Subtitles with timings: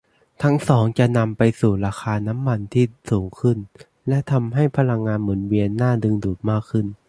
[0.43, 3.57] ทั้งสองจะนำไปสู่ราคาน้ำมันที่สูงขึ้น
[4.07, 6.87] และทำให้พลังงานหมุนเวียนน่าดึงดูดมากขึ้น